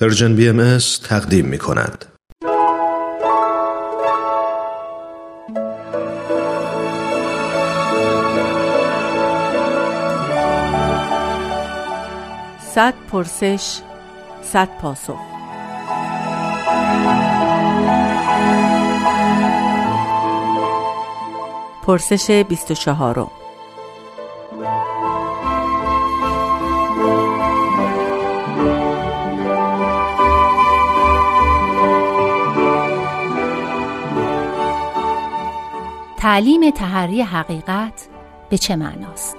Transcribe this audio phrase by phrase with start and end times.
[0.00, 0.78] پرژن بی ام
[1.08, 2.04] تقدیم می کند.
[12.74, 13.80] صد پرسش
[14.42, 15.18] صد پاسخ
[21.86, 23.39] پرسش 24
[36.20, 38.08] تعلیم تحری حقیقت
[38.50, 39.36] به چه معناست؟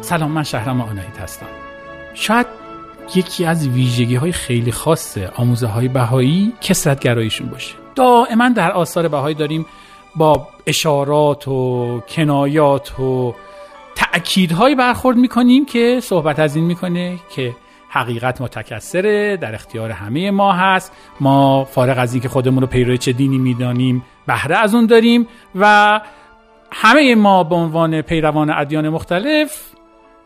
[0.00, 1.46] سلام من شهرام آنایت هستم
[2.14, 2.46] شاید
[3.14, 9.34] یکی از ویژگی های خیلی خاص آموزه های بهایی کسرتگراییشون باشه دائما در آثار بهایی
[9.34, 9.66] داریم
[10.16, 13.34] با اشارات و کنایات و
[13.94, 17.56] تأکیدهایی برخورد می‌کنیم که صحبت از این می‌کنه که
[17.88, 20.92] حقیقت متکثره در اختیار همه ما هست.
[21.20, 26.00] ما فارغ از اینکه خودمون رو پیرو چه دینی می‌دانیم بهره از اون داریم و
[26.72, 29.62] همه ما به عنوان پیروان ادیان مختلف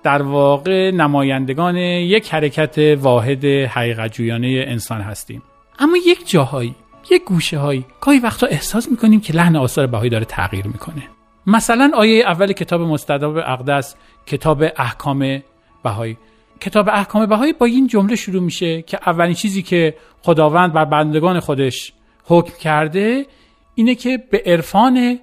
[0.03, 5.43] در واقع نمایندگان یک حرکت واحد حقیقت جویانه انسان هستیم.
[5.79, 6.75] اما یک جاهایی
[7.11, 11.03] یک گوشه هایی گاهی وقتا احساس می‌کنیم که لحن آثار بهایی داره تغییر می‌کنه.
[11.47, 13.95] مثلا آیه اول کتاب مستداب اقدس
[14.27, 15.43] کتاب احکام
[15.83, 16.17] بهایی.
[16.61, 21.41] کتاب احکام بهایی با این جمله شروع میشه که اولین چیزی که خداوند بر بندگان
[21.41, 21.93] خودش
[22.25, 23.27] حکم کرده
[23.75, 25.19] اینه که به عرفان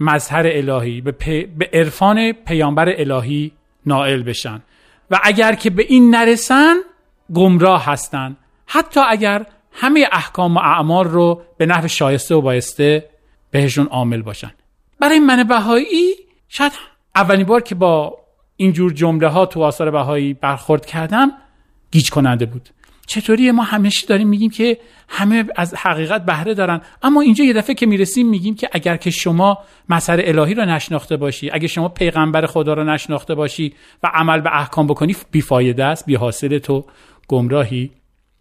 [0.00, 1.12] مظهر الهی به,
[1.58, 3.52] به عرفان پیامبر الهی
[3.86, 4.62] نائل بشن.
[5.10, 6.74] و اگر که به این نرسن
[7.34, 8.36] گمراه هستن.
[8.66, 13.08] حتی اگر همه احکام و اعمال رو به نحو شایسته و بایسته
[13.50, 14.50] بهشون عامل باشن.
[15.00, 16.14] برای من بهایی
[16.48, 16.72] شاید
[17.14, 18.18] اولین بار که با
[18.56, 21.32] اینجور جمله ها تو آثار بهایی برخورد کردم
[21.90, 22.68] گیج کننده بود.
[23.06, 24.78] چطوری ما همیشه داریم میگیم که
[25.08, 26.80] همه از حقیقت بهره دارن.
[27.02, 31.16] اما اینجا یه دفعه که می‌رسیم میگیم که اگر که شما مسئله الهی رو نشناخته
[31.16, 36.06] باشی اگر شما پیغمبر خدا رو نشناخته باشی و عمل به احکام بکنی بیفایده است
[36.06, 36.84] بی حاصل تو
[37.28, 37.90] گمراهی.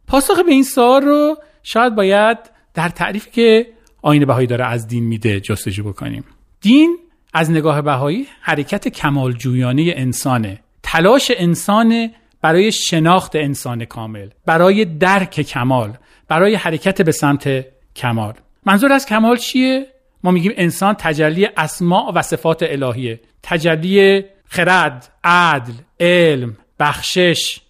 [0.08, 2.38] پاسخ به این سوال رو شاید باید
[2.74, 3.68] در تعریفی که
[4.02, 6.24] آین بهایی داره از دین میده جستجو بکنیم.
[6.62, 6.98] دین
[7.34, 10.60] از نگاه بهایی حرکت کمالجویانه انسانه.
[10.84, 12.10] تلاش انسان
[12.42, 18.34] برای شناخت انسان کامل برای درک کمال برای حرکت به سمت کمال.
[18.66, 19.88] منظور از کمال چیه؟
[20.24, 23.20] ما میگیم انسان تجلی اسماع و صفات الهیه.
[23.44, 27.62] تجلی خرد عدل علم بخشش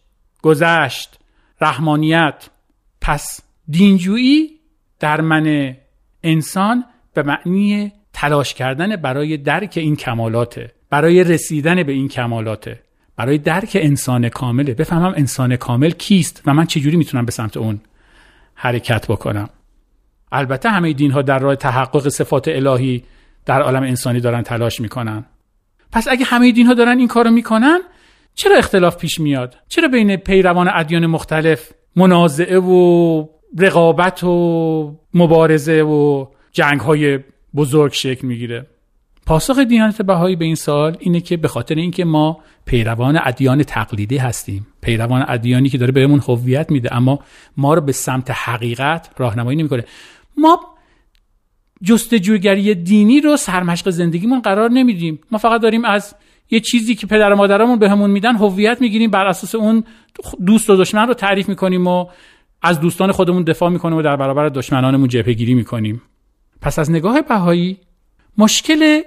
[0.41, 1.19] گذشت.
[1.61, 2.49] رحمانیت.
[3.01, 4.49] پس دینجویی
[4.99, 5.75] در من
[6.23, 12.79] انسان به معنی تلاش کردن برای درک این کمالاته برای رسیدن به این کمالاته
[13.15, 14.73] برای درک انسان کامله.
[14.73, 17.81] بفهمم انسان کامل کیست و من چجوری می‌تونم به سمت اون
[18.53, 19.49] حرکت بکنم.
[20.31, 23.03] البته همه دین ها در راه تحقق صفات الهی
[23.45, 25.25] در عالم انسانی دارن تلاش می‌کنن.
[25.91, 27.79] پس اگه همه دین ها دارن این کارو می‌کنن
[28.35, 33.25] چرا اختلاف پیش میاد؟ چرا بین پیروان ادیان مختلف منازعه و
[33.57, 37.19] رقابت و مبارزه و جنگ های
[37.55, 38.65] بزرگ شکل می‌گیره؟
[39.25, 44.17] پاسخ دیانت بهایی به این سال اینه که به خاطر اینکه ما پیروان ادیان تقلیدی
[44.17, 47.19] هستیم پیروان ادیانی که داره بهمون هویت میده اما
[47.57, 49.83] ما رو به سمت حقیقت راهنمایی نمی‌کنه.
[50.37, 50.59] ما
[51.83, 55.19] جستجوگری دینی رو سرمشق زندگیمون قرار نمیدیم.
[55.31, 56.15] ما فقط داریم از
[56.51, 59.11] یه چیزی که پدر و مادرمون بهمون میدن هویت می‌گیریم.
[59.11, 59.83] بر اساس اون
[60.45, 62.05] دوست و دشمن رو تعریف می‌کنیم و
[62.61, 66.01] از دوستان خودمون دفاع می‌کنیم و در برابر دشمنانمون جبهه گیری می‌کنیم.
[66.61, 67.77] پس از نگاه بهایی
[68.37, 69.01] مشکل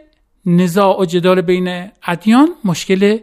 [0.47, 3.19] نزاع و جدال بین ادیان مشکل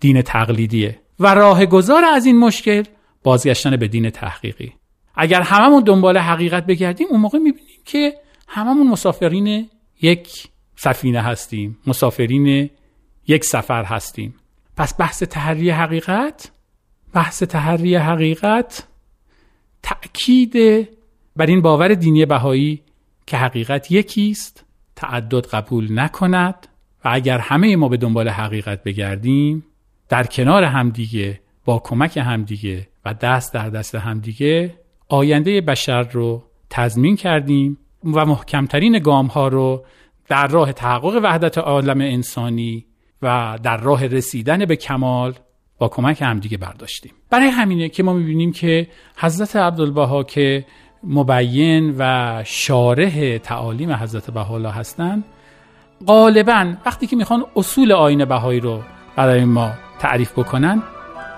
[0.00, 2.82] دین تقلیدیه و راه گذار از این مشکل
[3.22, 4.72] بازگشتن به دین تحقیقی.
[5.14, 8.14] اگر هممون دنبال حقیقت بگردیم اون موقع می‌بینیم که
[8.48, 9.68] هممون مسافرین
[10.02, 11.78] یک سفینه هستیم.
[11.86, 12.70] مسافرین
[13.30, 14.34] یک سفر هستیم.
[14.76, 16.50] پس بحث تحری حقیقت
[17.14, 18.86] بحث تحری حقیقت
[19.82, 20.54] تأکید
[21.36, 22.82] بر این باور دینی بهایی
[23.26, 24.64] که حقیقت یکیست
[24.96, 26.66] تعدد قبول نکند
[27.04, 29.64] و اگر همه ما به دنبال حقیقت بگردیم
[30.08, 34.78] در کنار همدیگه با کمک همدیگه و دست در دست همدیگه
[35.08, 39.84] آینده بشر رو تضمین کردیم و محکمترین گام ها رو
[40.28, 42.86] در راه تحقق وحدت عالم انسانی
[43.22, 45.34] و در راه رسیدن به کمال
[45.78, 47.12] با کمک همدیگه برداشتیم.
[47.30, 50.64] برای همینه که ما می‌بینیم که حضرت عبدالبها که
[51.04, 55.24] مبین و شارح تعالیم حضرت بهاءالله هستند
[56.06, 58.82] غالبا وقتی که می‌خوان اصول آین بهایی رو
[59.16, 60.82] برای ما تعریف بکنن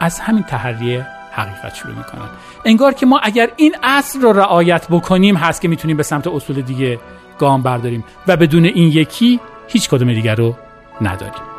[0.00, 2.28] از همین تحریه حقیقت شروع می‌کنن.
[2.64, 6.60] انگار که ما اگر این اصل رو رعایت بکنیم هست که می‌تونیم به سمت اصول
[6.62, 6.98] دیگه
[7.38, 10.54] گام برداریم و بدون این یکی هیچ کدوم دیگر رو
[11.00, 11.51] نداریم.